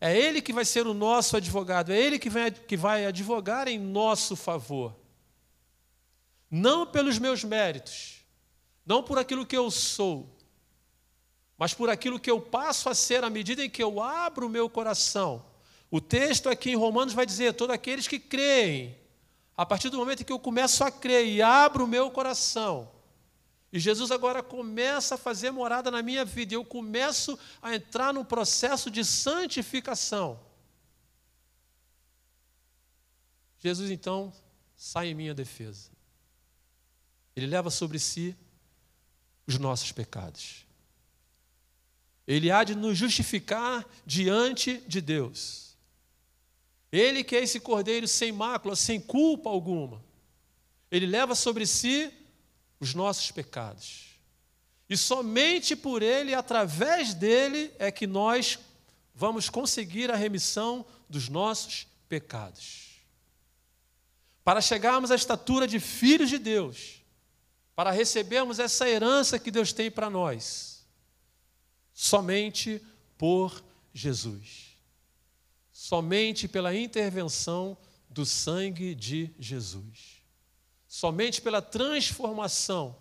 [0.00, 3.66] É Ele que vai ser o nosso advogado, é Ele que vai, que vai advogar
[3.66, 4.94] em nosso favor.
[6.50, 8.24] Não pelos meus méritos,
[8.84, 10.34] não por aquilo que eu sou,
[11.58, 14.50] mas por aquilo que eu passo a ser à medida em que eu abro o
[14.50, 15.44] meu coração.
[15.90, 18.96] O texto aqui em Romanos vai dizer: todos aqueles que creem
[19.56, 22.88] a partir do momento em que eu começo a crer e abro o meu coração,
[23.72, 28.14] e Jesus agora começa a fazer morada na minha vida, e eu começo a entrar
[28.14, 30.40] num processo de santificação.
[33.58, 34.32] Jesus então
[34.76, 35.90] sai em minha defesa.
[37.38, 38.36] Ele leva sobre si
[39.46, 40.66] os nossos pecados.
[42.26, 45.76] Ele há de nos justificar diante de Deus.
[46.90, 50.04] Ele que é esse cordeiro sem mácula, sem culpa alguma.
[50.90, 52.12] Ele leva sobre si
[52.80, 54.18] os nossos pecados.
[54.90, 58.58] E somente por ele, através dele, é que nós
[59.14, 62.88] vamos conseguir a remissão dos nossos pecados.
[64.42, 66.98] Para chegarmos à estatura de filhos de Deus,
[67.78, 70.84] para recebermos essa herança que Deus tem para nós,
[71.94, 72.82] somente
[73.16, 73.62] por
[73.94, 74.68] Jesus
[75.78, 77.78] somente pela intervenção
[78.10, 80.20] do sangue de Jesus.
[80.88, 83.00] Somente pela transformação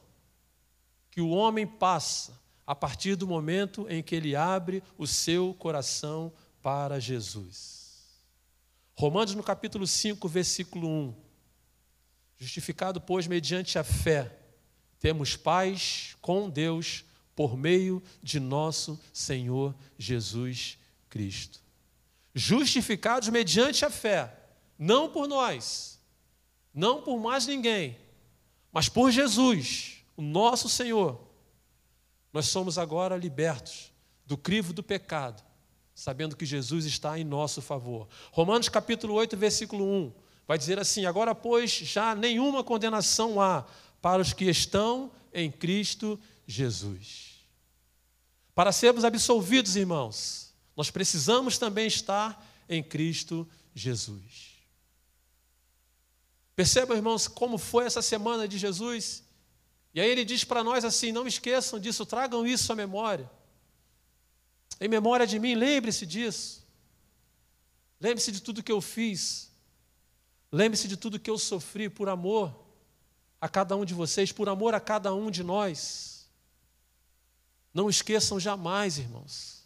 [1.10, 6.32] que o homem passa a partir do momento em que ele abre o seu coração
[6.62, 8.06] para Jesus.
[8.94, 11.16] Romanos no capítulo 5, versículo 1.
[12.38, 14.38] Justificado, pois, mediante a fé,
[15.00, 20.78] temos paz com Deus por meio de nosso Senhor Jesus
[21.10, 21.60] Cristo.
[22.34, 24.36] Justificados mediante a fé,
[24.78, 26.00] não por nós,
[26.74, 27.98] não por mais ninguém,
[28.72, 31.20] mas por Jesus, o nosso Senhor.
[32.34, 33.92] Nós somos agora libertos
[34.26, 35.44] do crivo do pecado,
[35.96, 38.08] sabendo que Jesus está em nosso favor.
[38.32, 40.14] Romanos capítulo 8, versículo 1,
[40.48, 43.66] vai dizer assim: Agora, pois, já nenhuma condenação há
[44.08, 47.46] para os que estão em Cristo Jesus.
[48.56, 53.46] Para sermos absolvidos, irmãos, nós precisamos também estar em Cristo
[53.76, 54.62] Jesus.
[56.56, 59.26] Percebam, irmãos, como foi essa semana de Jesus?
[59.94, 63.30] E aí ele diz para nós assim: não esqueçam disso, tragam isso à memória.
[64.80, 66.66] Em memória de mim, lembre-se disso.
[68.00, 69.52] Lembre-se de tudo que eu fiz.
[70.50, 72.67] Lembre-se de tudo que eu sofri por amor
[73.40, 76.28] a cada um de vocês, por amor a cada um de nós.
[77.74, 79.64] Não esqueçam jamais, irmãos.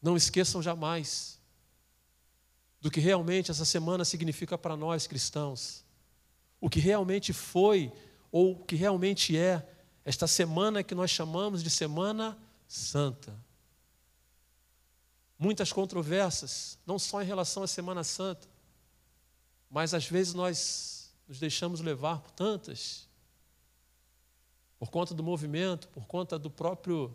[0.00, 1.40] Não esqueçam jamais
[2.80, 5.82] do que realmente essa semana significa para nós cristãos.
[6.60, 7.90] O que realmente foi
[8.30, 9.66] ou o que realmente é
[10.04, 12.36] esta semana que nós chamamos de Semana
[12.68, 13.34] Santa.
[15.38, 18.46] Muitas controvérsias, não só em relação à Semana Santa,
[19.70, 20.93] mas às vezes nós
[21.26, 23.08] nos deixamos levar por tantas,
[24.78, 27.14] por conta do movimento, por conta do próprio,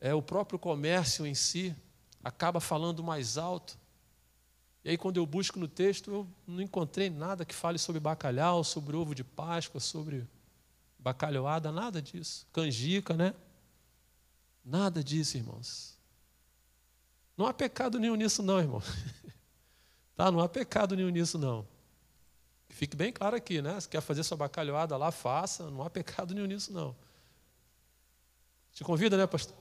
[0.00, 1.74] é, o próprio comércio em si,
[2.22, 3.78] acaba falando mais alto.
[4.84, 8.64] E aí, quando eu busco no texto, eu não encontrei nada que fale sobre bacalhau,
[8.64, 10.26] sobre ovo de Páscoa, sobre
[10.98, 12.46] bacalhoada, nada disso.
[12.52, 13.34] Canjica, né?
[14.64, 15.98] Nada disso, irmãos.
[17.36, 18.82] Não há pecado nenhum nisso, não, irmão.
[20.16, 20.30] tá?
[20.30, 21.66] Não há pecado nenhum nisso, não.
[22.78, 23.80] Fique bem claro aqui, né?
[23.80, 25.68] Se quer fazer sua bacalhoada lá, faça.
[25.68, 26.94] Não há pecado nenhum nisso, não.
[28.72, 29.56] Te convida, né, pastor?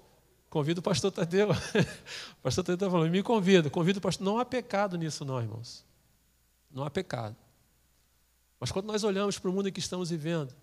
[0.51, 1.49] Convido o pastor Tadeu.
[1.49, 4.23] o pastor Tadeu está falando, me convida, convido o pastor.
[4.23, 5.83] Não há pecado nisso, não, irmãos.
[6.69, 7.35] Não há pecado.
[8.59, 10.55] Mas quando nós olhamos para o mundo em que estamos vivendo,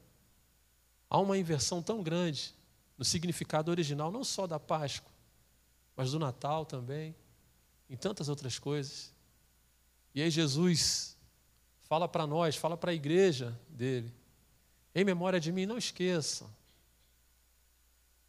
[1.10, 2.54] há uma inversão tão grande
[2.96, 5.10] no significado original, não só da Páscoa,
[5.96, 7.16] mas do Natal também,
[7.90, 9.12] em tantas outras coisas.
[10.14, 11.13] E aí Jesus
[11.84, 14.12] fala para nós, fala para a igreja dele,
[14.94, 16.48] em memória de mim, não esqueçam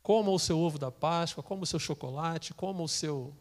[0.05, 3.35] Coma o seu ovo da Páscoa, coma o seu chocolate, coma o seu,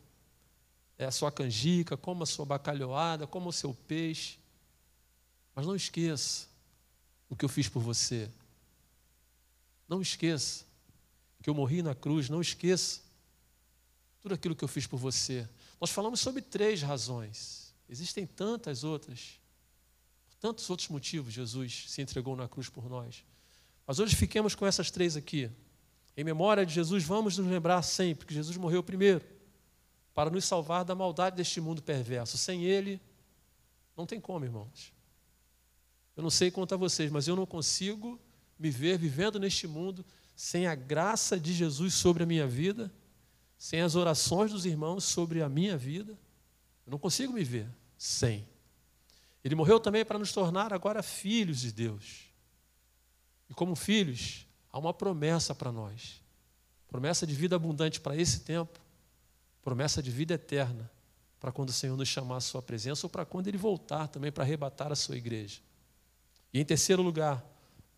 [0.96, 4.38] é, a sua canjica, coma a sua bacalhoada, coma o seu peixe.
[5.54, 6.48] Mas não esqueça
[7.28, 8.30] o que eu fiz por você.
[9.86, 10.64] Não esqueça
[11.42, 12.30] que eu morri na cruz.
[12.30, 13.02] Não esqueça
[14.22, 15.46] tudo aquilo que eu fiz por você.
[15.78, 17.74] Nós falamos sobre três razões.
[17.90, 19.38] Existem tantas outras.
[20.44, 23.24] Tantos outros motivos, Jesus se entregou na cruz por nós.
[23.86, 25.50] Mas hoje fiquemos com essas três aqui.
[26.14, 29.24] Em memória de Jesus, vamos nos lembrar sempre que Jesus morreu primeiro
[30.12, 32.36] para nos salvar da maldade deste mundo perverso.
[32.36, 33.00] Sem Ele,
[33.96, 34.92] não tem como, irmãos.
[36.14, 38.20] Eu não sei quanto a vocês, mas eu não consigo
[38.58, 40.04] me ver vivendo neste mundo
[40.36, 42.92] sem a graça de Jesus sobre a minha vida,
[43.56, 46.12] sem as orações dos irmãos sobre a minha vida.
[46.86, 47.66] Eu não consigo me ver
[47.96, 48.46] sem.
[49.44, 52.32] Ele morreu também para nos tornar agora filhos de Deus.
[53.48, 56.22] E como filhos, há uma promessa para nós.
[56.88, 58.80] Promessa de vida abundante para esse tempo,
[59.62, 60.90] promessa de vida eterna
[61.38, 64.32] para quando o Senhor nos chamar à sua presença ou para quando ele voltar também
[64.32, 65.60] para arrebatar a sua igreja.
[66.52, 67.44] E em terceiro lugar,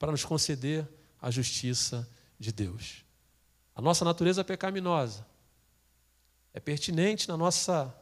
[0.01, 0.89] para nos conceder
[1.23, 3.05] a justiça de Deus.
[3.73, 5.25] A nossa natureza pecaminosa
[6.53, 7.95] é pertinente na nossa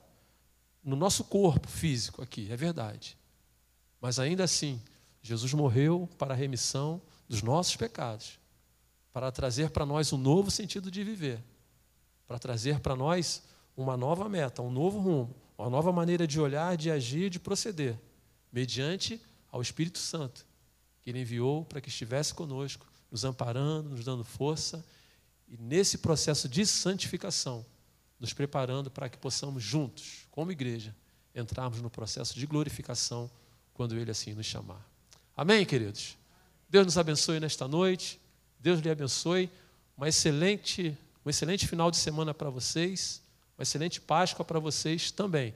[0.82, 3.16] no nosso corpo físico aqui, é verdade.
[4.04, 4.82] Mas ainda assim,
[5.22, 8.38] Jesus morreu para a remissão dos nossos pecados
[9.10, 11.42] para trazer para nós um novo sentido de viver,
[12.26, 13.42] para trazer para nós
[13.74, 17.98] uma nova meta, um novo rumo, uma nova maneira de olhar, de agir, de proceder,
[18.52, 19.18] mediante
[19.50, 20.44] ao Espírito Santo,
[21.00, 24.84] que Ele enviou para que estivesse conosco, nos amparando, nos dando força,
[25.48, 27.64] e nesse processo de santificação,
[28.20, 30.94] nos preparando para que possamos juntos, como igreja,
[31.34, 33.30] entrarmos no processo de glorificação
[33.74, 34.80] quando Ele assim nos chamar.
[35.36, 36.16] Amém, queridos?
[36.70, 38.20] Deus nos abençoe nesta noite.
[38.58, 39.50] Deus lhe abençoe.
[39.96, 40.96] Uma excelente,
[41.26, 43.20] um excelente final de semana para vocês.
[43.58, 45.52] Uma excelente Páscoa para vocês também.